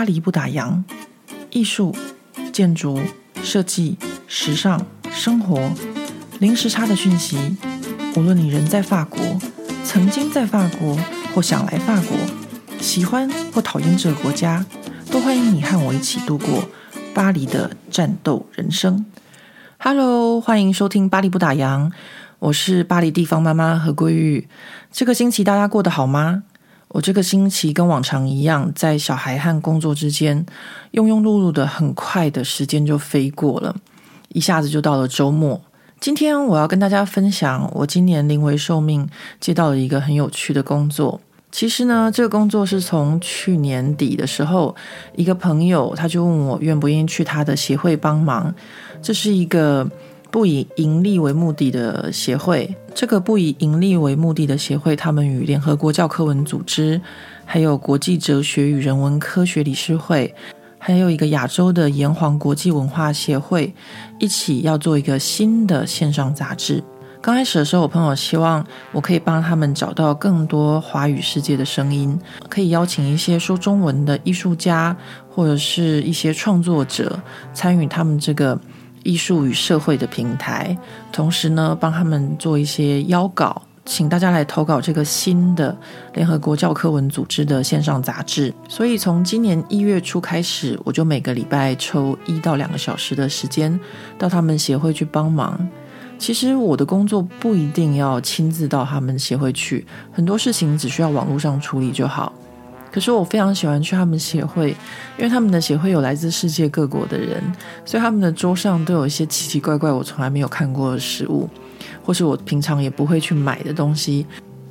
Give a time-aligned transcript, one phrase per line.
[0.00, 0.82] 巴黎不打烊，
[1.50, 1.94] 艺术、
[2.54, 2.98] 建筑、
[3.42, 5.70] 设计、时尚、生活，
[6.38, 7.36] 零时差的讯息。
[8.16, 9.20] 无论你人在法国，
[9.84, 10.96] 曾经在法国，
[11.34, 12.16] 或想来法国，
[12.80, 14.64] 喜欢或讨厌这个国家，
[15.10, 16.64] 都欢迎你和我一起度过
[17.12, 19.04] 巴黎的战斗人生。
[19.76, 21.90] Hello，欢迎收听《巴黎不打烊》，
[22.38, 24.48] 我是巴黎地方妈妈何桂玉。
[24.90, 26.44] 这个星期大家过得好吗？
[26.92, 30.44] 我这个星期跟往常一样，在小孩和工作之间，
[30.92, 33.76] 庸庸碌碌的，很快的时间就飞过了，
[34.30, 35.60] 一下子就到了周末。
[36.00, 39.08] 今天我要跟大家分享，我今年临危受命
[39.38, 41.20] 接到了一个很有趣的工作。
[41.52, 44.74] 其实呢，这个工作是从去年底的时候，
[45.14, 48.52] 一个朋友他就问我愿不愿意去他的协会帮忙。
[49.00, 49.88] 这是一个。
[50.30, 57.00] 不以盈利为目的的协会，这个不以盈利为目的的协会，他们与联合国教科文组织，
[57.44, 60.32] 还有国际哲学与人文科学理事会，
[60.78, 63.74] 还有一个亚洲的炎黄国际文化协会，
[64.20, 66.82] 一起要做一个新的线上杂志。
[67.20, 72.16] 刚开始的时候，我朋友希望我可以帮他们找到更多华语世界的声音，
[72.48, 74.96] 可以邀请一些说中文的艺术家
[75.28, 77.20] 或者是一些创作者
[77.52, 78.56] 参与他们这个。
[79.02, 80.76] 艺术与社会的平台，
[81.12, 85.76] 同时呢，帮他们做一些邀稿，请大家来投稿这个新的
[86.14, 88.52] 联合国教科文组织的线上杂志。
[88.68, 93.78] 所以从今年一月初开始，我就每个礼拜抽一到两个小时的时间
[94.18, 95.68] 到他们协会去帮忙。
[96.18, 102.30] 其实我的工作不一定要亲自到他们协会去，很多事情只需要网络上处理就好。
[102.92, 104.70] 可是我非常喜欢去他们协会，
[105.16, 107.40] 因为他们的协会有来自世界各国的人，
[107.84, 111.48] 所以他们的桌上都有一些奇奇怪怪我从来没有看过的食物，
[112.04, 114.26] 或是我平常也不会去买的东西，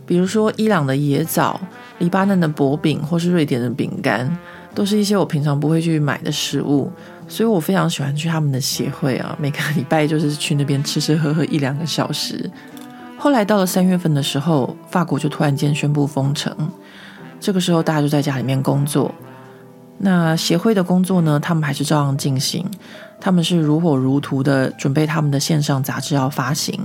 [0.06, 1.60] 比如说伊朗的椰枣、
[2.00, 4.30] 黎巴嫩的薄饼，或是瑞典的饼干，
[4.76, 6.92] 都是一些我平常不会去买的食物，
[7.28, 12.50] 所以我非常喜欢去他们的协会啊，每个礼拜就是去那边吃吃喝喝一两个小时。
[13.18, 16.54] 后来到了三月份的时候，法国就突然间宣布封城。
[17.40, 19.14] 这个时候，大家就在家里面工作。
[19.98, 21.40] 那协会的工作呢？
[21.40, 22.66] 他们还是照样进行。
[23.20, 26.80] 他们是如火如荼的准备他们的线上杂志要发行，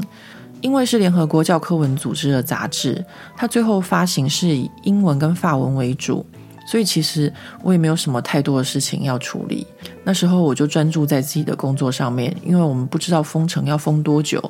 [0.60, 3.04] 因为是联合国教科文组织的杂志，
[3.36, 6.26] 它最后发行是以英文跟法文为主。
[6.66, 7.32] 所以其实
[7.62, 9.66] 我也没有什么太多的事情要处理。
[10.02, 14.42] 那时候我就专注在自己的工作上面，因为我们不知道封城要封多久。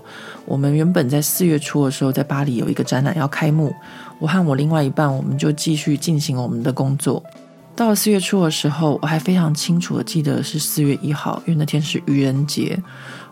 [0.45, 3.75] 我们原本在四月初的时候在巴黎有一个展览要开幕，
[4.19, 7.23] 我和我另外一半我们就继续进行我们的工作。
[7.77, 12.81] 到了四月初的时候，我还非常清楚的记得是四月一号，因为那天是愚人节，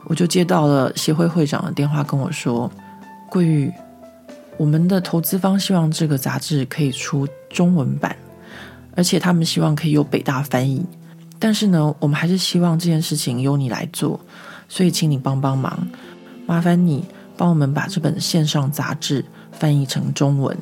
[0.07, 2.69] 我就接到了协会会长的电话跟我说
[3.31, 3.73] ：“桂玉，
[4.57, 8.17] 我们的投资方希望这个杂志可以出中文版。”
[8.95, 10.85] 而且他们希望可以由北大翻译，
[11.39, 14.21] 但是呢，我们还是希望这件事情由你来做，
[14.69, 15.89] 所以请你帮帮忙，
[16.47, 17.05] 麻烦你
[17.37, 20.57] 帮我们把这本线上杂志翻译成中文。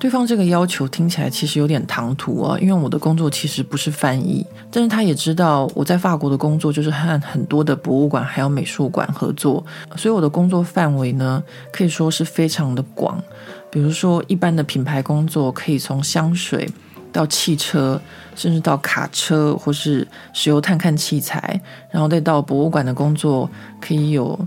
[0.00, 9.66] 对方这个要求听起来其实有点唐突啊，因为我的工作其实不是翻译，但是他也知道我在法国的工作就是和很多的博物馆还有美术馆合作，
[9.96, 13.20] 所以我的工作范围呢可以说是非常的广。
[13.70, 16.68] 比如说，一般的品牌工作可以从香水
[17.12, 18.00] 到汽车，
[18.34, 24.38] 甚至到卡车或是石油探勘器材，然后再到博物馆的工作，可以有。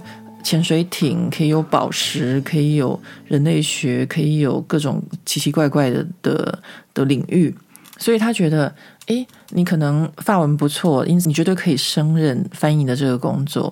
[0.43, 6.59] 潜水艇可以有宝石，可以有人类学，可以有各种奇奇怪怪的的
[6.95, 7.55] 的领域，
[7.99, 8.73] 所以他觉得，
[9.05, 13.71] 诶，你可能法文不错，因此你绝对可以胜任翻译的这个工作。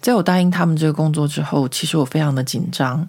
[0.00, 3.08] 在我答应他们这个工作之后，其实我非常的紧张，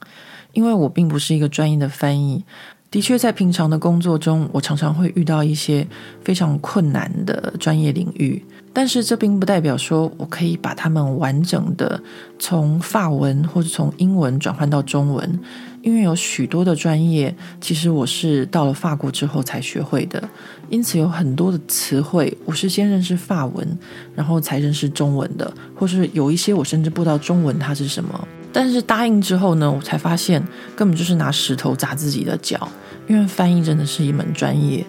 [0.54, 2.44] 因为我并不是一个专业的翻译。
[2.90, 5.88] 的确，在平常的工作中，我常常会遇到一些
[6.26, 8.44] 非常困难的专业领域。
[8.74, 12.02] 但是这并不代表说我可以把它们完整的
[12.38, 15.40] 从法文或者从英文转换到中文，
[15.82, 20.22] 因为有许多的专业，其实我是到了法国之后才学会的，
[20.70, 23.78] 因此有很多的词汇，我是先认识法文，
[24.14, 28.28] 然后才认识中文的，或是有一些我甚至不知道中文它是什么。
[28.54, 30.42] 但是答应之后呢，我才发现
[30.76, 32.68] 根本就是拿石头砸自己的脚，
[33.08, 34.86] 因为翻译真的是一门专业。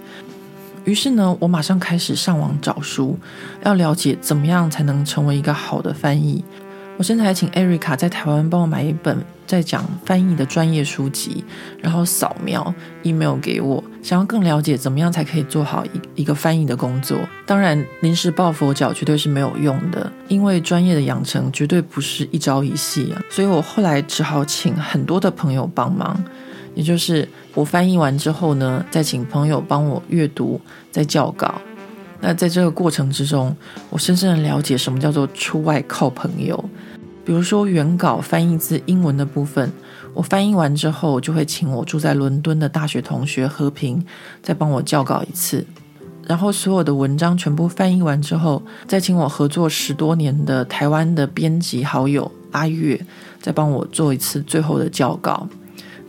[0.84, 3.16] 于是呢，我马上开始上网找书，
[3.64, 6.44] 要了解怎么样才能成为一个好的翻译。
[6.96, 9.16] 我甚至还请艾瑞卡在台湾帮我买一本
[9.46, 11.44] 在讲翻译的专业书籍，
[11.80, 17.16] 然后扫描 email 给我，想要更了解怎么样才可以做好一一个翻译的工作。
[17.46, 23.22] 当然，临时抱佛脚绝对是没有用的，因为专业的养成绝对不是一朝一夕啊。
[23.31, 26.22] 所以我后来只好请很多的朋友帮忙。
[26.75, 30.58] 也就是我翻译完之后呢，再请朋友帮我阅读、
[30.90, 31.60] 再校稿，
[32.20, 33.55] 那在这个过程之中，
[33.90, 36.64] 我深深的了解什么叫做出外靠朋友。
[37.25, 39.70] 比如说原稿翻译自英文的部分，
[40.14, 44.04] 我翻译完之后，就会请我住在伦敦的大学同学和平
[44.42, 45.66] 再帮我校稿一次。
[46.26, 53.04] 然后所有的文章全部翻译完之后，再请我合作十多年的台湾的编辑好友阿月，
[53.40, 55.48] 再帮我做一次最后的校稿。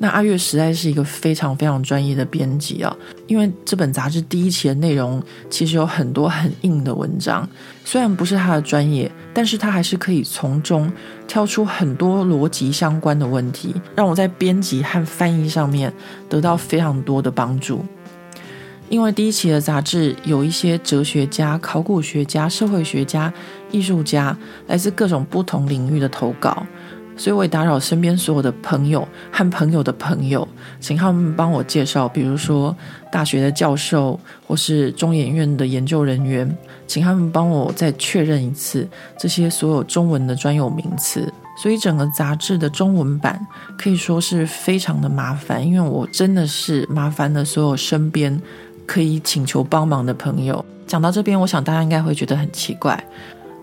[0.03, 2.93] 那阿月实在是一个非常非常专业的编辑啊，
[3.25, 7.47] 因为这本杂志第一期的内容其实有很多很硬的文章，
[7.85, 10.91] 虽然不是他的专业，但是他还是可以从中
[11.25, 15.93] 挑出很多逻辑相关的问题，让我在编辑和翻译上面
[16.27, 17.85] 得到非常多的帮助。
[18.89, 23.33] 因为第一期的杂志有一些哲学家、考古学家、社会学家、
[23.71, 26.63] 艺术家，来自各种不同领域的投稿，
[27.15, 30.47] 所以我也打扰身边所有的朋友和朋友的朋友，
[30.79, 32.75] 请他们帮我介绍，比如说
[33.11, 36.57] 大学的教授或是中研院的研究人员，
[36.87, 38.87] 请他们帮我再确认一次
[39.17, 41.31] 这些所有中文的专有名词。
[41.61, 43.39] 所以整个杂志的中文版
[43.77, 48.41] 可以说是非常的麻烦，因为我真的是麻烦了所有身边。
[48.85, 50.63] 可以请求帮忙的朋友。
[50.85, 53.01] 讲到这边，我想大家应该会觉得很奇怪，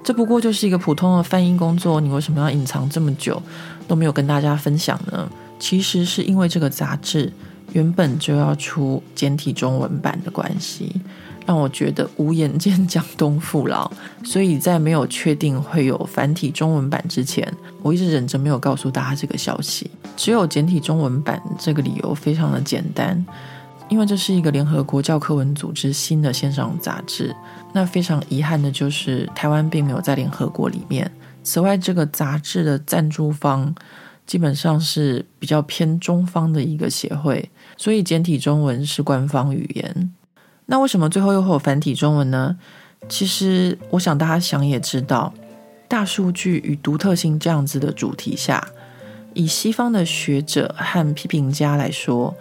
[0.03, 3.41] 这不过就是一个普通的翻译工作，你为什么要隐藏这么久
[3.87, 5.31] 都没有跟大家分享呢？
[5.59, 7.31] 其实是因为这个杂志
[7.73, 10.91] 原本就要出简体中文版的关系，
[11.47, 13.91] 让我觉得无颜见江东父老，
[14.25, 17.47] 所以在没有确定会有繁体中文版之前，
[17.83, 19.91] 我一直忍着没有告诉大家这个消息。
[20.17, 23.25] 只有简体中文版这个理由非常的简单。
[23.91, 27.35] 因为这是一个联合国教科文组织新的线上杂志，
[27.73, 31.11] 那非常遗憾的就是台湾并没有在联合国里面。
[31.43, 33.75] 此外，这个杂志的赞助方
[34.27, 40.13] 基本上是比较偏中方的一个协会，所以简体中文是官方语言。
[40.67, 42.57] 那为什么最后又会有繁体中文呢？
[43.09, 45.33] 其实我想大家想也知道，
[45.89, 48.69] 大数据与独特性这样子的主题下，
[49.35, 52.35] 以西方的学者和批评家来说。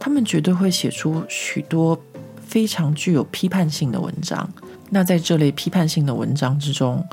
[0.00, 1.98] 他们绝对会写出许多
[2.36, 4.46] 非常具有批判性的文章。
[4.90, 7.04] 那在这类批判性的文章之中，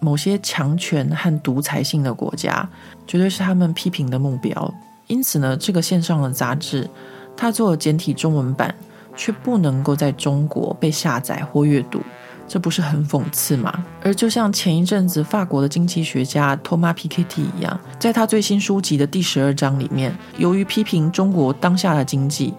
[0.00, 2.68] 某些强权和独裁性的国家
[3.06, 4.74] 绝对是他们批评的目标。
[5.06, 6.88] 因此呢，这个线上的杂志，
[7.36, 8.74] 它做了简体中文版，
[9.14, 12.00] 却不能够在中国被下载或阅读。
[12.48, 13.84] 这不是很讽刺吗？
[14.02, 22.52] 而就像前一阵子法国的经济学家托马·皮凯蒂一样，在他最新书籍的第十二章里面，由于批评中国当下的经济，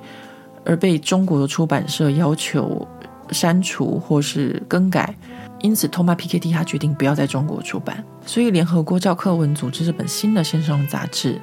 [0.65, 2.87] 而被中国的出版社要求
[3.31, 5.15] 删除或是更改，
[5.61, 8.03] 因此托马· PKD 他决定不要在中国出版。
[8.25, 11.39] 所以，联合国教科文组织这本新的线上杂志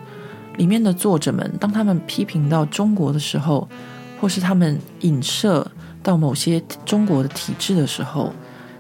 [0.56, 3.68] 里面的作者们，当他们批评到中国的时候，
[4.20, 5.66] 或是他们影射。
[6.02, 8.32] 到某些中国的体制的时候，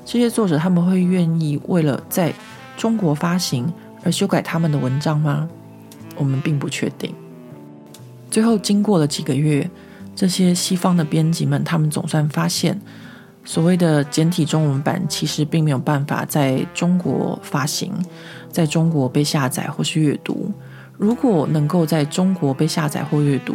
[0.06, 2.32] 这些作者他们会愿意为了在
[2.78, 3.70] 中国发行
[4.02, 5.46] 而修改他们的文章吗？
[6.16, 7.14] 我们并不确定。
[8.30, 9.70] 最后经过了几个月，
[10.14, 12.78] 这些西方的编辑们，他们总算发现，
[13.44, 17.92] 所谓的简体中文版其实并没有办法在中国发行，
[18.50, 20.52] 在中国被下载或是阅读。
[20.98, 23.54] 如果能够在中国被下载或阅读，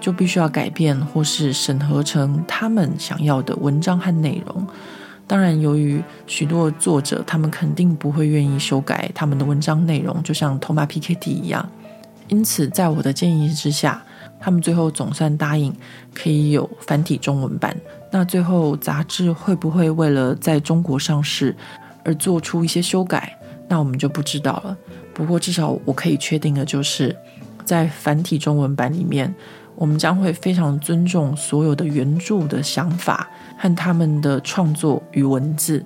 [0.00, 4.66] 就必须要改变或是审核成他们想要的文章和内容。
[5.26, 11.64] 当然，由于许多作者他们肯定不会愿意修改他们的文章内容，就像托马·皮凯蒂一样。
[12.26, 14.02] 因此，在我的建议之下，
[14.40, 15.72] 他们最后总算答应
[16.14, 17.76] 可以有繁体中文版。
[18.10, 21.54] 那最后杂志会不会为了在中国上市
[22.04, 23.38] 而做出一些修改？
[23.68, 24.76] 那我们就不知道了。
[25.14, 27.14] 不过至少我可以确定的就是，
[27.64, 29.32] 在繁体中文版里面。
[29.76, 35.82] 我们将会非常尊重所有的原著的想法和他们的创作与文字。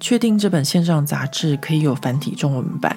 [0.00, 2.96] 确定这本线上杂志可以有繁体中文版，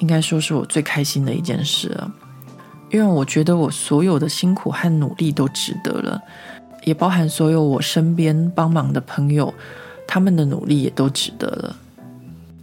[0.00, 2.12] 应该说是我最开心的一件事了。
[2.92, 6.22] 因为我觉得我所有的辛苦和努力都值得了，
[6.84, 9.52] 也包含所有我身边帮忙的朋友，
[10.06, 11.76] 他们的努力也都值得了。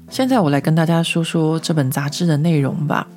[0.10, 3.08] 现在我来跟大家说说这本杂志的内容吧。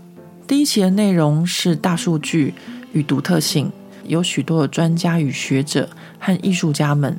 [0.49, 2.54] 第一期的内容是大数据。
[2.95, 3.73] 与独特性，
[4.04, 5.88] 有许多的专家与学者
[6.19, 7.19] 和艺术家们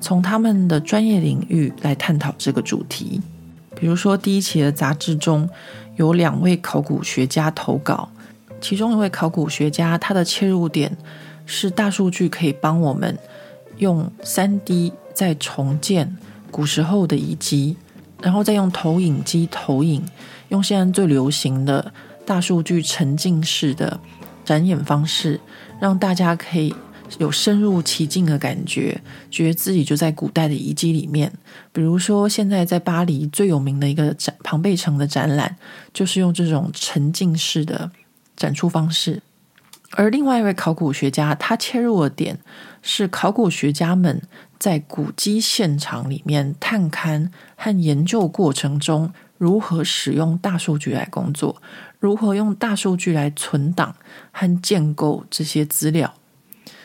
[0.00, 3.20] 从他们的专业领域来探讨这个主题。
[3.76, 5.46] 比如说，第一期的杂志中
[5.96, 8.08] 有两位考古学家投稿，
[8.60, 10.96] 其中一位考古学家他的切入点
[11.46, 13.18] 是大数据可以帮我们
[13.78, 16.16] 用 3D 再重建
[16.50, 17.76] 古时候的遗迹，
[18.20, 20.04] 然后再用投影机投影，
[20.48, 21.92] 用现在最流行的
[22.24, 23.98] 大数据沉浸式的。
[24.42, 25.38] 展演方式
[25.78, 26.74] 让大家可以
[27.18, 29.00] 有深入其境的感觉，
[29.30, 31.30] 觉得自己就在古代的遗迹里面。
[31.72, 35.54] 比如说，现在在巴黎最有名的一个展——庞贝城的展览，
[35.92, 37.88] 就是用这种沉浸式的
[38.40, 39.22] 展出方式。
[39.92, 42.38] 而另外一位考古学家，他切入的点
[42.80, 44.22] 是考古学家们
[44.58, 51.60] 在古迹现场里面探勘和研究过程中，如何使用大数据来工作，
[51.98, 53.96] 如何用大数据来存档
[54.30, 56.14] 和建构这些资料，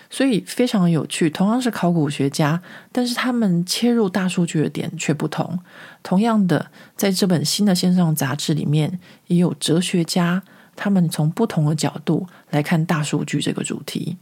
[0.09, 1.29] 所以非常有趣。
[1.29, 5.59] 同样是考古学家，但是他们切入大数据的点却不同。
[6.01, 10.41] 同样的，在这本新的线上杂志里面，也有哲学家。
[10.75, 14.17] 他们从不同的角度来看大数据这个主题，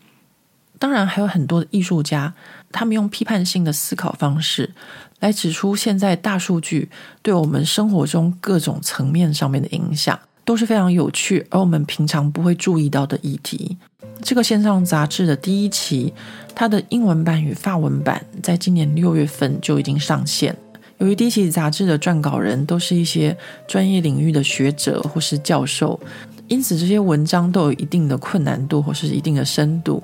[0.79, 2.33] 当然还有很多的艺术家，
[2.71, 4.71] 他们用批判性的思考方式
[5.19, 6.89] 来指出现在大数据
[7.21, 13.77] 对我们生活中各种层面上面的影响，都是非常有趣，而我们平常不会注意到的议题。
[14.21, 16.13] 这个线上杂志的第一期，
[16.53, 20.55] 它的英文版与法文版在今年六月份就已经上线。
[20.99, 23.35] 由于第一期杂志的撰稿人都是一些
[23.67, 25.99] 专业领域的学者或是教授。
[26.53, 30.03] 因此，这些文章都有一定的困难度或是一定的深度。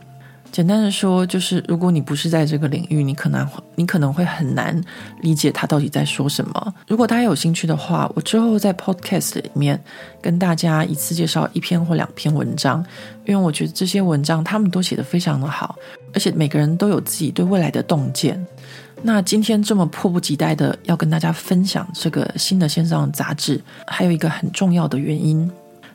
[0.52, 4.76] 简单的说，就是如果你不是在这个领域，你可能你可能会很难
[5.22, 6.74] 理解他到底在说什么。
[6.88, 9.80] 如果大家有兴趣的话，我之后在 Podcast 里面
[10.20, 12.84] 跟大家一次介绍一篇或两篇文章，
[13.28, 15.76] 因为我觉得这些文章他们都写得非常的好，
[16.16, 18.44] 而且每个人都有自己对未来的洞见。
[19.04, 25.50] 那今天这么迫不及待的要跟大家分享这个新的线上杂志，还有一个很重要的原因。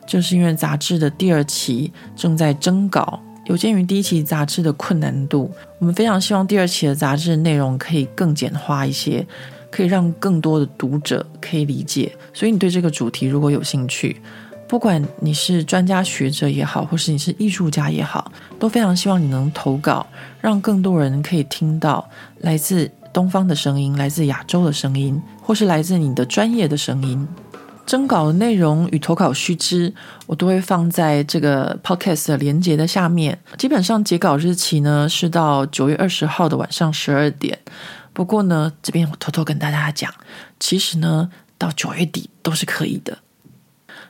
[0.05, 9.25] 就是因为杂志的第二期正在征稿，有鉴于第一期杂志的困难度，我们非常希望第二期的杂志内容可以更简化一些，
[9.69, 12.15] 可以让更多的读者可以理解。
[12.33, 14.21] 所以你对这个主题如果有兴趣，
[14.67, 20.05] 不管你是专家学者也好，或是你是艺术家也好，都非常希望你能投稿，
[20.41, 22.07] 让更多人可以听到
[22.39, 27.27] 来自东方的声音，来自亚洲的声音，或是来自你的专业的声音。
[27.85, 29.93] 征稿内容与投稿须知，
[30.25, 33.39] 我都会放在这个 podcast 的连接的下面。
[33.57, 37.59] 基本上截稿日期呢是到九月二十号的晚上十二点。
[38.11, 40.11] 不过呢，这边我偷偷跟大家讲，
[40.59, 43.19] 其实呢到九月底都是可以的。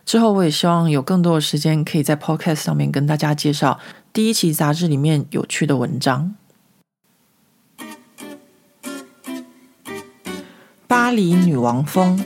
[0.05, 3.79] 之后我也希望有更多的时间，可以在 podcast 上面跟大家介绍
[4.13, 6.36] 第一期杂志里面有趣的文章。
[10.88, 12.24] 巴黎女王风。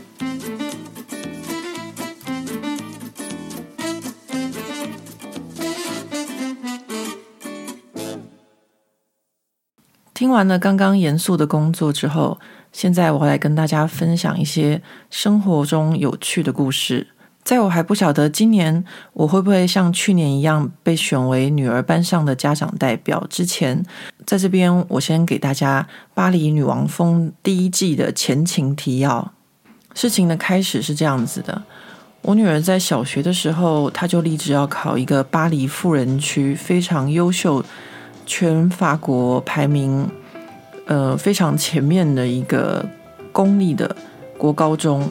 [10.20, 12.38] 听完了刚刚严肃的工作之后，
[12.74, 17.08] 现在我来跟大家分享一些生活中有趣的故事。
[17.42, 18.84] 在我还不晓得今年
[19.14, 23.82] 我会不会像去年一样被选为女儿班上的家长代表之前，
[24.26, 29.32] 在这边我先给大家《巴黎女王风》第一季的前情提要。
[29.96, 31.64] 事情的开始是这样子的：
[32.24, 37.64] 我女儿在小学的时候，她就立志要考一个巴黎富人区非常优秀。
[38.30, 40.08] 全法国排名，
[40.86, 42.86] 呃，非常前面的一个
[43.32, 43.96] 公立的
[44.38, 45.10] 国高中，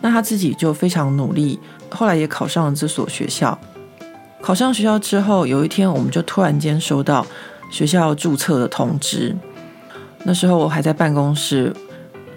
[0.00, 3.56] 那他自己就非常努力，后来也考上了这所学校。
[4.42, 7.24] 考上学校之后，有一天我们就突然间收到
[7.70, 9.36] 学校注册的通知。
[10.24, 11.72] 那时候我还在办公室，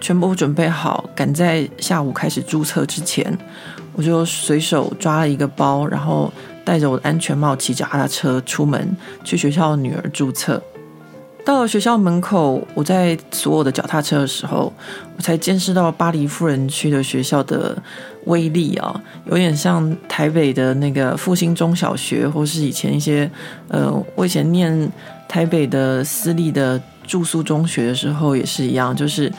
[0.00, 3.36] 全部准备好，赶在下午开始注册之前，
[3.94, 6.32] 我就随手抓了一个包，然后。
[6.64, 10.62] 戴着我的安全帽，骑脚踏车出门去学校女儿注册。
[11.44, 14.72] 到了学校门口，我在锁我的脚踏车的时候，
[15.16, 17.76] 我才见识到巴黎富人区的学校的
[18.26, 23.28] 威力啊，有点像台北的那个复兴中小学，或是以前一些
[23.68, 24.92] 呃，我以前念
[25.26, 29.32] 台北的私立的住宿中学的时候也是一样，就是。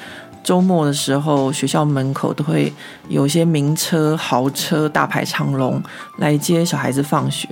[0.43, 2.71] 周末的时候，学校门口都会
[3.07, 5.81] 有些名车、豪车大排长龙
[6.17, 7.47] 来接小孩子放学。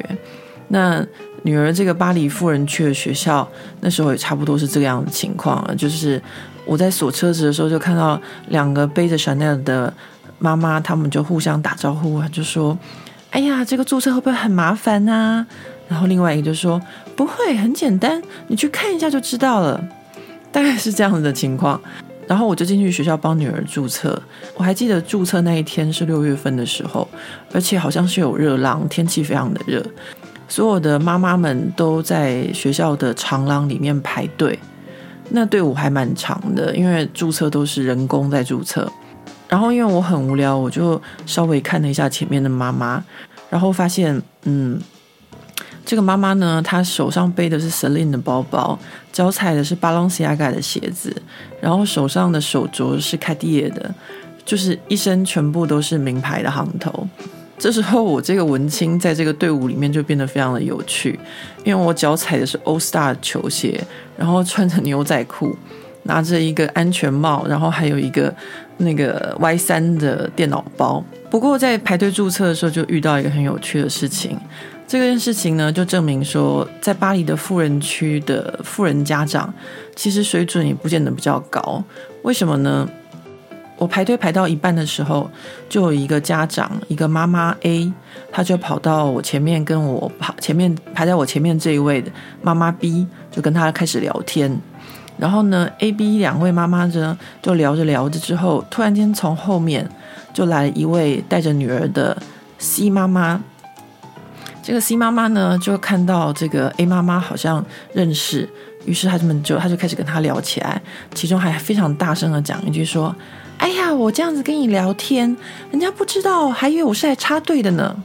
[0.69, 1.05] 那
[1.43, 3.47] 女儿这个巴黎富人去的学校，
[3.81, 5.65] 那时候也差不多是这个样的情况。
[5.77, 6.21] 就是
[6.65, 8.19] 我在锁车子的时候，就看到
[8.49, 9.93] 两个背着 Chanel 的
[10.37, 12.77] 妈妈，他们就互相打招呼啊，就说
[13.31, 15.45] ：“哎呀，这个注册会不会很麻烦啊？”
[15.87, 16.79] 然后另外一个就说
[17.15, 19.83] ：“不会，很简单，你去看一下就知道了。”
[20.51, 21.79] 大概是这样子的情况。
[22.29, 24.21] 然后我就进去学校帮女儿注册。
[24.53, 27.07] 我还记得注册那一天是六月份的时候，
[27.51, 29.83] 而且好像是有热浪，天气非常的热。
[30.47, 34.59] 所有的妈妈们都在学校的长廊里面排队，
[35.31, 38.87] 那队伍还蛮长的，因为注册都是人工在注册。
[39.47, 43.03] 然后因为我很无聊，我就稍微看了一下前面的妈妈，
[43.49, 44.79] 然后发现，嗯，
[45.83, 48.77] 这个妈妈呢，她手上背的是 Celine 的包包，
[49.19, 51.13] 脚踩的是 Balenciaga 的鞋子，
[51.59, 53.93] 然后手上的手镯是 c a d i e 的，
[54.45, 57.05] 就是一身全部都是名牌的行头。
[57.57, 61.19] 这时候，我这个文青在这个队伍里面就变得非常的有趣，
[61.65, 63.83] 因为我脚踩的是 All Star 球鞋，
[64.17, 65.53] 然后穿着牛仔裤，
[66.03, 68.33] 拿着一个安全帽，然后还有一个
[68.77, 71.03] 那个 Y 三的电脑包。
[71.29, 74.39] 不过在排队注册的时候，就遇到一个很有趣的事情。
[74.89, 79.53] 这件事情呢，就证明说，在巴黎的富人区的富人家长，
[79.95, 81.83] 其实水准也不见得比较高。
[82.23, 82.89] 为什么呢？
[83.77, 85.29] 我排队排到一半的时候，
[85.69, 87.93] 就有一个家长，一个妈妈 A，
[88.31, 94.59] 她就跑到我前面，跟我跑前面排在我前面这一位的妈妈 B，就跟她开始聊天。
[95.17, 99.87] 然后呢，A、B 两位妈妈呢，就聊着聊着之后，突然间从后面
[100.33, 102.17] 就来了一位带着女儿的
[102.57, 103.39] C 妈妈。
[104.69, 108.47] 这个 C 妈妈呢，就看到这个 A 妈妈好像认识，
[108.85, 110.79] 于是他们就他就开始跟她聊起来，
[111.15, 113.15] 其中还非常大声的讲一句说。
[113.57, 115.35] 哎呀，我这样子跟你聊天，
[115.71, 117.95] 人家不知道，还以为我是来插队的呢。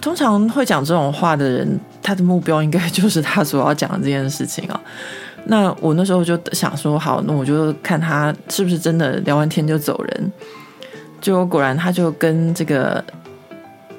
[0.00, 4.80] 通常会讲这种话的人，他的目标应该就是他所要讲的这件事情啊。
[5.44, 10.32] 那我那时候就想说，好，那我就看他是不是真的聊完天就走人。
[11.20, 13.02] 就果然，他就跟这个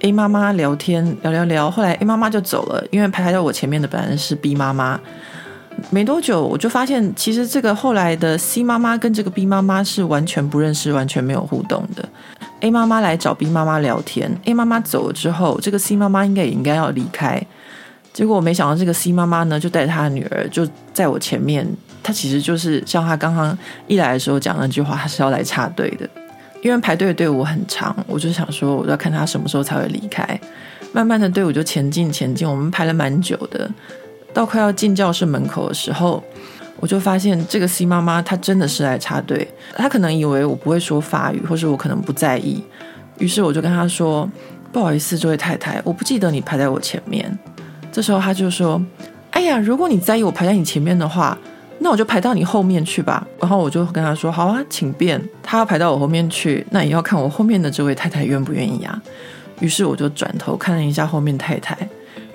[0.06, 5.00] A 妈妈聊天，聊聊聊，后来 A 妈妈就走了，因为排在我前面的本来是 B 妈妈。
[5.90, 12.08] 没多久，我就发现，其实这个后来的 C 妈妈跟这个 B 妈妈是完全不认识、完全没有互动的。
[12.60, 17.42] A 妈妈来找 B 妈妈聊天，A 妈妈走了之后，这个 C 妈妈应该也应该要离开。
[18.14, 21.68] 结果我没想到，这个 C 妈妈呢，就带着她的女儿就在我前面。
[22.04, 23.58] 她其实就是像她刚刚
[23.88, 26.08] 一来的时候讲那句话，她是要来插队的。
[26.66, 30.28] 因为排队的队伍很长，我就想说，我要看他什么时候才会离开。
[30.92, 33.70] 慢慢的队伍就前进前进，我们排了蛮久的。
[34.34, 36.24] 到快要进教室门口的时候，
[36.80, 39.48] 我就发现这个 C 妈妈她真的是来插队。
[39.76, 42.64] 她可能以为我不会说法语，或是我可能不在意，
[43.20, 44.28] 于是我就跟她说
[44.74, 47.38] ：“不好意思，这位太太，我不记得你排在我前面。”
[47.94, 48.84] 这时候她就说
[49.30, 51.38] ：“哎呀，如果你在意我排在你前面的话，
[51.80, 55.22] 那我就排到你后面去吧。”然后我就跟他说：“好啊，请便。
[55.44, 59.02] 他要排到我后面去，那也要看我后面的这位太太愿不愿意啊。”
[59.62, 61.78] 于是我就转头看了一下后面太太，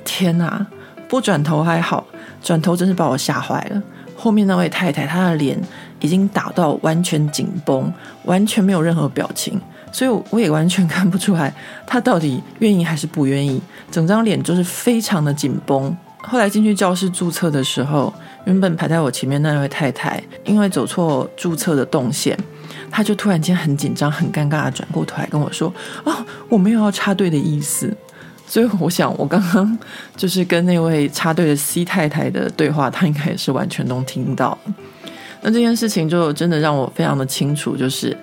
[0.04, 0.66] 天哪！
[1.08, 2.06] 不转头还好，
[2.42, 3.82] 转头真是把我吓坏了。
[4.16, 5.60] 后面那位太太，她的脸
[5.98, 7.92] 已经打到完全紧绷，
[8.24, 11.52] 完全没有任何表情，所以我也完全看不出来
[11.86, 13.60] 她到底愿意还是不愿意。
[13.90, 15.96] 整张脸就是非常的紧绷。
[16.22, 18.12] 后来进去教室注册的时候，
[18.44, 22.38] 原本排在我前面那位太太，因为走错注册的动线，
[22.90, 25.72] 她就突然间很紧张、很尴尬的转过头来跟我说
[26.04, 26.14] ：“哦，
[26.48, 27.92] 我没有要插队的意思。”
[28.46, 29.78] 所以我想，我刚刚
[30.16, 34.56] 就是跟那位插队的 C 太太的对话，她应该也是完全都听到。
[35.40, 38.16] 那这件事情就真的让我非常的清楚，就是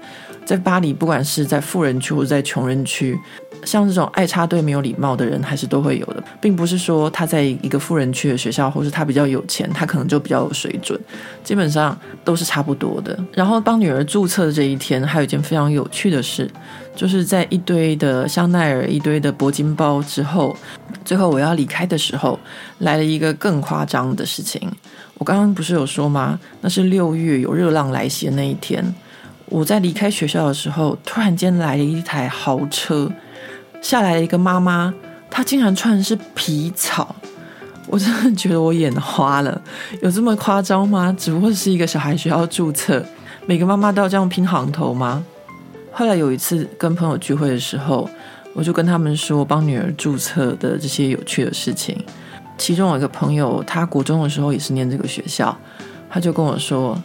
[0.45, 3.17] 在巴黎，不管是在富人区或者在穷人区。
[3.63, 10.99] 像这种爱插队没有礼貌的人，还是都会有的，并不是说他在一个富人区的学校，或是他比较有钱，他可能就比较有水准，
[11.43, 13.17] 基本上都是差不多的。
[13.33, 16.49] 然后帮女儿注册的这一天，还有一件非常有趣的事，
[16.95, 20.55] 就是在一堆的香奈儿、一堆的铂金包之后，
[21.03, 22.39] 最后我要离开的时候，
[22.79, 24.71] 来了一个更夸张的事情。
[25.15, 26.39] 我刚刚不是有说吗？
[26.61, 28.95] 那是六月有热浪来袭的那一天，
[29.47, 33.11] 我在离开学校的时候，突然间来了一台豪车。
[33.87, 34.93] 下来一个妈妈，
[35.29, 37.15] 她竟然穿的是皮草，
[37.85, 39.61] 我真的觉得我眼花了。
[40.01, 41.15] 有这么夸张吗？
[41.17, 43.01] 只不过是一个小孩学校注册，
[43.45, 45.23] 每个妈妈都要这样拼行头吗？
[45.93, 48.09] 后来有一次跟朋友聚会的时候，
[48.53, 51.97] 我就跟他们说帮女儿注册的这些有趣的事情。
[52.57, 55.57] 其中有一个朋友，他国中的时候也是念这个学校，
[56.09, 57.01] 他就跟我说：“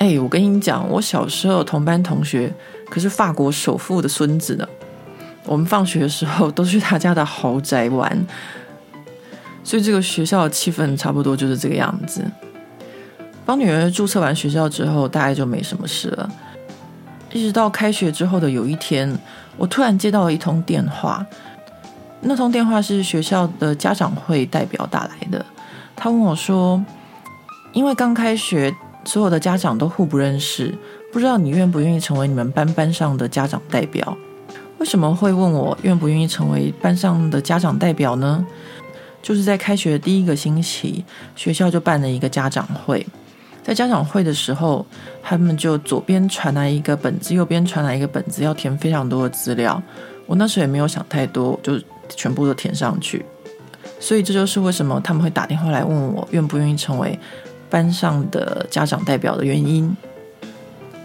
[0.00, 2.50] 哎，我跟你讲，我小时候同班同学
[2.88, 4.66] 可是法国首富的孙子呢。”
[5.46, 8.26] 我们放学的时候都去他家的豪宅玩，
[9.64, 12.24] 所以这个学校的气氛差不多就是这个样子。
[13.44, 16.28] 帮女儿注册完学校之后，大概就没什么事了。
[17.32, 19.16] 一直到开学之后的有一天，
[19.56, 21.24] 我突然接到了一通电话。
[22.22, 25.44] 那通电话是学校的家长会代表打来的。
[25.94, 26.84] 他问我说
[27.72, 30.74] ：“因为刚开学，所有的家长都互不认识，
[31.12, 34.16] 不知道你愿不愿意成为你们班班上的家长代表？”
[34.78, 38.44] 为什么会问我愿不愿意成为班上的家长代表呢？
[39.22, 43.04] 就是在开学的第一个星期，学校就办了一个家长会。
[43.64, 44.86] 在家长会的时候，
[45.22, 49.82] 他们就左边传来一个本子，右边传来一个本子，要填非常多的资料。
[50.26, 51.72] 我那时候也没有想太多，就
[52.08, 53.24] 全部都填上去。
[53.98, 57.18] 所以这就是为什么他们会打电话来问我愿不愿意成为
[57.68, 59.96] 班上的家长代表的原因。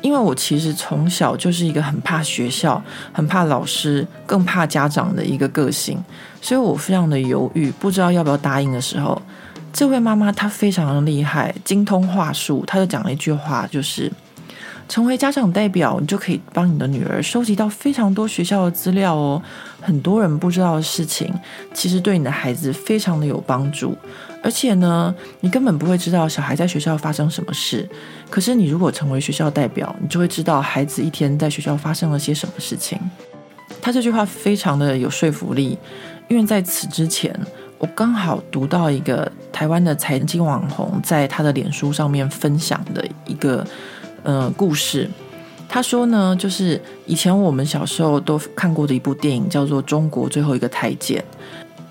[0.02, 2.82] 因为我其实从小就是一个很怕学校、
[3.14, 6.04] 很怕老师、更怕家长的一个个性，
[6.42, 9.22] 所以我非常的犹豫，不知道要不要答应的时候，
[9.72, 14.12] 这位妈妈她非常的厉害，精通话术，她就讲了一句话，就是。
[14.89, 19.41] 成为家长代表，你就可以帮你的女儿收集到非常多学校的资料哦。
[19.82, 21.34] 很多人不知道的事情，
[21.74, 23.97] 其实对你的孩子非常的有帮助。
[24.43, 27.88] 而且呢，你根本不会知道小孩在学校发生什么事。
[28.30, 33.00] 可是你如果成为学校代表，你就会知道孩子一天在学校发生了些什么事情。
[33.82, 35.78] 他这句话非常的有说服力，
[36.28, 37.36] 因为在此之前，
[37.78, 43.65] 我刚好读到一个台湾的财经网红在他的脸书上面分享的一个。
[44.24, 45.10] 呃，故事，
[45.68, 51.20] 他说呢，就是以前我们小时候都看过的一部电影，叫做《中国最后一个太监》。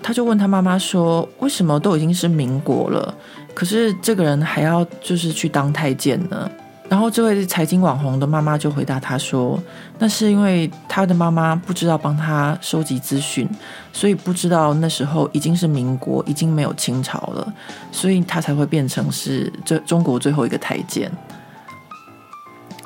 [0.03, 3.13] 他就问他妈妈说：“为什么都已经是民国了，
[3.53, 6.49] 可是这个人还要就是去当太监呢？”
[6.89, 9.61] 然后这位财经网红的妈妈就回答他说
[9.99, 13.47] ：“那是因为他的妈妈不知道帮他收集资讯，
[13.93, 17.53] 所以不知道那时候已经是民国，已经没有清朝了，
[17.91, 21.09] 所以他才会变成是这中国最后一个太监。”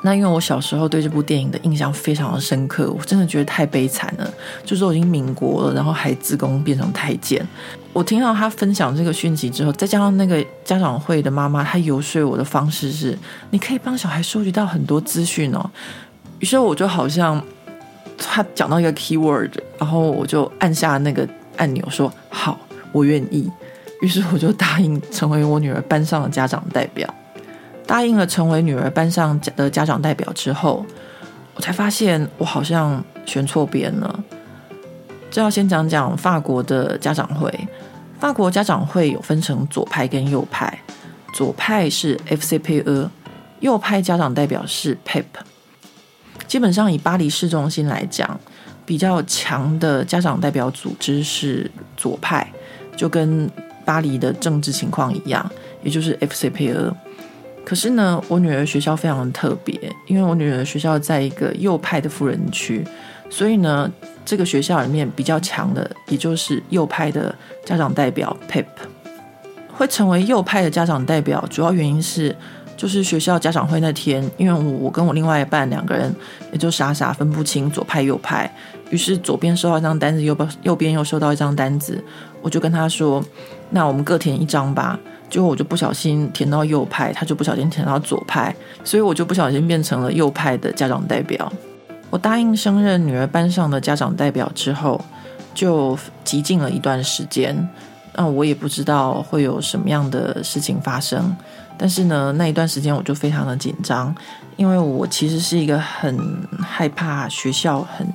[0.06, 7.44] 那因为我小时候对这部电影的印象非常的深刻，我真的觉得太悲惨了，就是我已经民国了，然后还自宫变成太监。
[7.92, 13.18] 我听到他分享这个讯息之后，再加上那个家长会的妈妈，她游说我的方式是，
[13.50, 15.68] 你可以帮小孩收集到很多资讯哦。
[16.38, 17.42] 于是我就好像
[18.16, 22.56] 他讲到一个 keyword，然后我就按下那个按钮说好，
[22.92, 23.50] 我愿意。
[24.02, 27.12] 于是我就答应成为我女儿班上的家长代表。
[27.86, 30.84] 答应了成为女儿班上的家长代表之后，
[31.54, 34.24] 我才发现我好像选错边了。
[35.30, 37.52] 这要先讲讲法国的家长会。
[38.18, 40.78] 法国家长会有分成左派跟右派，
[41.34, 43.08] 左派是 FCPE，
[43.60, 45.24] 右派家长代表是 PEP。
[46.46, 48.40] 基本上以巴黎市中心来讲，
[48.86, 52.50] 比较强的家长代表组织是左派，
[52.96, 53.50] 就跟
[53.84, 55.48] 巴黎的政治情况一样，
[55.82, 56.94] 也就是 FCPE。
[57.66, 59.76] 可是呢，我女儿学校非常特别，
[60.06, 62.86] 因为我女儿学校在一个右派的富人区，
[63.28, 63.90] 所以呢，
[64.24, 68.64] 这个学校里面比较强的，也就是右派的家长代表 PEP。
[69.76, 72.34] 会成为右派的家长代表，主要原因是，
[72.76, 76.14] 就是学校家长会那天，因为我跟我另外一半两个人
[76.52, 78.48] 也就傻傻分不清左派右派，
[78.90, 82.00] 于是左边收到一张单子，右边右边又收到一张单子，
[82.40, 83.20] 我就跟他说，
[83.70, 84.96] 那我们各填一张吧。
[85.28, 91.52] 结果我就不小心填到右派，他就不小心填到左派，所以我就不小心变成了右派的家长代表。
[92.10, 95.04] 我答应升任女儿班上的家长代表之后，
[95.52, 97.68] 就寂静了一段时间。
[98.14, 101.36] 那我也不知道会有什么样的事情发生，
[101.76, 104.14] 但是呢，那一段时间我就非常的紧张，
[104.56, 106.18] 因为我其实是一个很
[106.62, 108.06] 害怕学校，很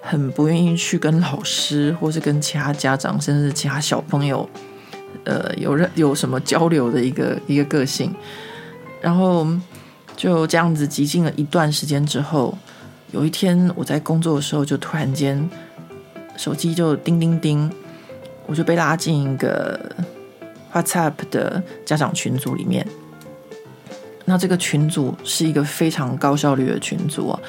[0.00, 4.48] 很不愿意去跟老师或是跟其他家长，甚至其他小朋友。
[5.24, 8.14] 呃，有人有什么交流的一个一个个性，
[9.00, 9.46] 然后
[10.16, 12.56] 就这样子寂静了一段时间之后，
[13.12, 15.48] 有一天我在工作的时候，就突然间
[16.36, 17.70] 手机就叮叮叮，
[18.46, 19.94] 我就被拉进一个
[20.72, 22.86] WhatsApp 的家长群组里面。
[24.24, 27.40] 那这个群组是一个非常高效率的群组啊，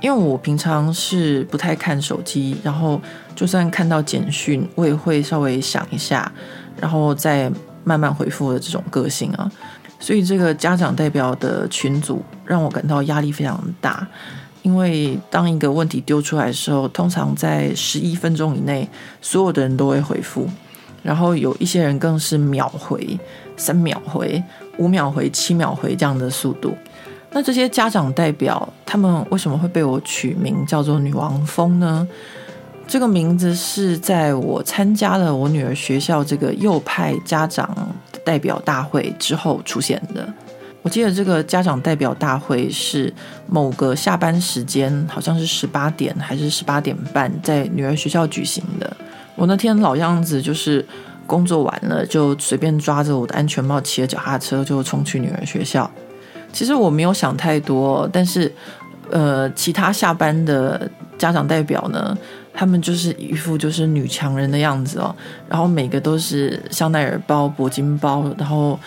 [0.00, 3.00] 因为我平常是不太看手机，然后
[3.34, 6.30] 就算看到简讯，我也会稍微想一下。
[6.80, 7.50] 然后再
[7.84, 9.50] 慢慢回复的这种个性啊，
[9.98, 14.06] 所以这个家长代表的群组让我感到压力非常大，
[14.62, 18.88] 因为当一个问题丢出来的时候，通常在十一分钟以内，
[19.20, 20.48] 所有的人都会回复，
[21.02, 23.18] 然后有一些人更是秒回、
[23.56, 24.42] 三秒回、
[24.78, 26.76] 五秒回、七秒回这样的速度。
[27.30, 32.06] 那这些家长代表他们为什么会被我取名叫做“女王蜂”呢？
[32.88, 37.76] 这个名字是在我参加了我女儿学校这个右派家长
[38.24, 40.26] 代表大会之后出现的。
[40.82, 43.12] 我记得这个家长代表大会是
[43.48, 48.96] 某个下班时间，好像是十八点还是十八点半，在女儿学校举行的。
[49.34, 50.86] 我那天老样子就是
[51.26, 55.90] 工作完了，就随便抓着我的安全帽，骑着脚踏车就冲去女儿学校。
[56.52, 58.50] 其实我没有想太多，但是
[59.10, 62.16] 呃，其他下班的家长代表呢，
[62.58, 65.14] 他们就是一副就是女强人的样子哦，
[65.46, 68.80] 然后每个都是香奈儿包、铂金包，然后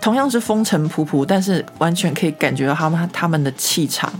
[0.00, 4.12] 同样是风尘仆仆，但是完全可以感觉到他们他们的气场。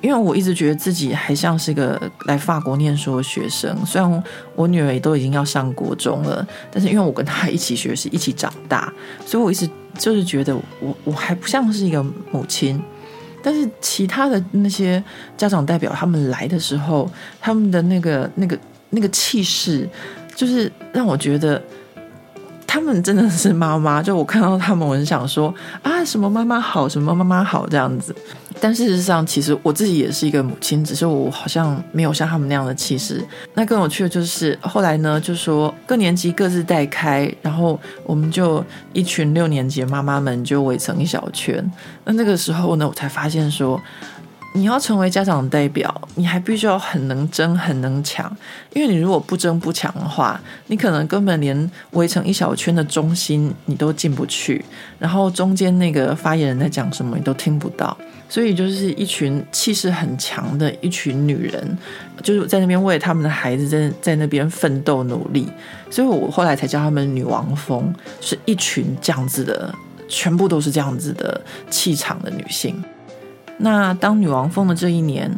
[0.00, 4.24] 因为我一直觉得自己还像是个来法国念书的学生，虽然
[4.56, 8.92] 我女儿也都已经要上国中了，但是因为我跟她一起学习、一起长大，
[9.24, 12.02] 所以我一直就是觉得我我还不像是一个
[12.32, 12.82] 母亲。
[13.42, 15.02] 但是其他的那些
[15.36, 18.58] 家长代表他们来的时候，他们的那个那个
[18.90, 19.88] 那个气势，
[20.34, 21.60] 就是让我觉得。
[22.72, 28.16] 他们真的是妈妈，就我看到他们，我很想说啊，什么妈妈好，什么妈妈好这样子。
[28.62, 33.22] 但事实上，其实我自己也是一个母亲，只是我好像没有像他们那样的气势。
[33.52, 41.62] 那更有趣的就是后来呢，就说各年级各自带开，然后我们就一群六年级的妈妈们就围成一小圈。
[42.06, 43.78] 那那个时候呢，我才发现说。
[44.54, 48.30] 你要成为家长代表，你还必须要很能争、很能抢。
[48.74, 54.62] 因为你如果不争不抢的话，你可能根本连围成一小圈的中心你都进不去，
[54.98, 57.96] 然后中间那个发言人在讲什么你都听不到。
[58.28, 61.78] 所以就是一群气势很强的一群女人，
[62.22, 65.46] 就是在那边为他们的孩子在在那边奋斗努力。
[65.90, 69.74] 所以我后来才叫他们女王蜂，是一群这样子的，
[70.08, 71.38] 全部都是这样子的
[71.68, 72.82] 气场的女性。
[73.58, 75.30] 那当女王蜂的这一年，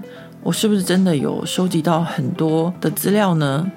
[0.43, 3.71] 我是不是真的有收集到很多的资料呢？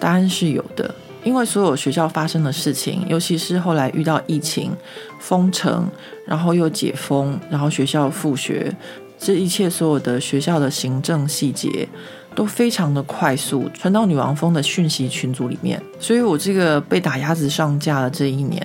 [0.00, 4.72] 答案是有的，因为所有学校发生的事情，尤其是后来遇到疫情、
[5.18, 5.88] 封城，
[6.26, 8.74] 然后又解封，然后学校复学，
[9.18, 11.88] 这一切所有的学校的行政细节
[12.34, 18.64] 都非常的快速传到女王蜂的讯息群组里面，所以我这个被打鸭子上架的这一年。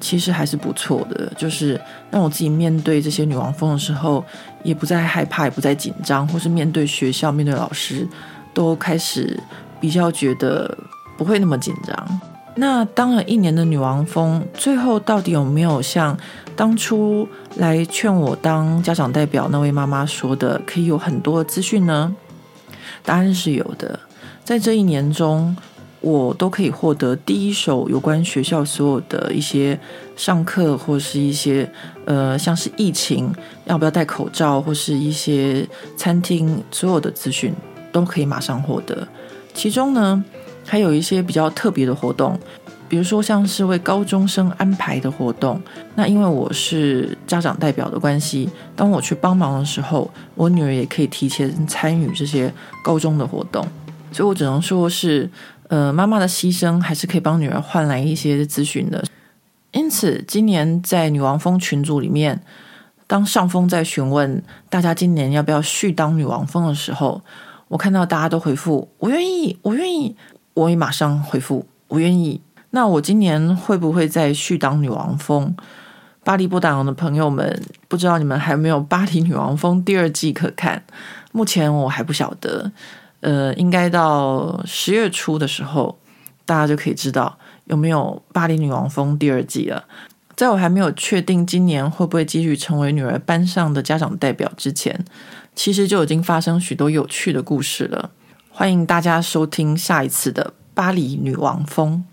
[0.00, 1.80] 其实还是不错的，就是
[2.10, 4.24] 让我自己面对这些女王蜂的时候，
[4.62, 8.06] 也不再害怕，也不再紧张，或是面对学校、面对老师，
[8.54, 9.38] 都开始
[9.80, 10.76] 比较觉得
[11.16, 12.20] 不会那么紧张。
[12.54, 16.16] 那当了一年的女王蜂，最后到底有没有像
[16.56, 22.14] 当初来劝我当家长代表那位妈妈说的，可以有很多资讯呢？
[23.04, 23.98] 答案是有的，
[24.44, 25.56] 在这一年中。
[26.00, 29.78] 我都可以获得第一手有关学校所有的一些
[30.14, 31.68] 上课或是一些
[32.04, 33.34] 呃，像是疫情
[33.64, 37.52] 要不要戴口罩，或是一些餐厅所有的资讯
[37.90, 39.06] 都可以马上获得。
[39.52, 40.24] 其中呢，
[40.64, 42.38] 还有一些比较特别的活动，
[42.88, 45.60] 比如说像是为高中生安排的活动。
[45.96, 52.52] 那因为我是家长代表的关系，当我去帮忙的时候，我女儿也可以提前参与这些
[52.84, 53.66] 高中的活动，
[54.12, 55.28] 所以我只能说是。
[55.68, 59.04] 呃，妈妈的牺牲还是可以帮女儿换来一些资讯的。
[59.72, 62.42] 因此，今年在女王蜂群组里面，
[63.06, 67.22] 当上峰在询问大家今年要不要续当女王蜂的时候，
[67.68, 70.16] 我看到大家都回复“我愿意，我愿意”，
[70.54, 72.40] 我也马上回复“我愿意”。
[72.70, 75.54] 那我今年会不会再续当女王蜂？
[76.24, 80.82] 巴黎波胆龙的朋友们，不知道你们还有没有《巴黎女王蜂》第二季可看？
[81.32, 82.72] 目前我还不晓得。
[83.20, 85.98] 呃，应该到十月初的时候，
[86.46, 89.84] 大家就可以知道有没有《巴黎女王风》第二季了。
[90.36, 95.04] 在我还没有确定今年会不会继续成为女儿班上的家长代表之前，
[95.56, 98.12] 其实就已经发生许多有趣的故事了。
[98.50, 102.04] 欢迎大家收听下一次的《巴黎女王风》。